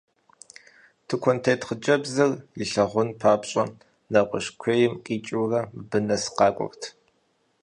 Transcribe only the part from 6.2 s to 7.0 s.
къакӏуэрт.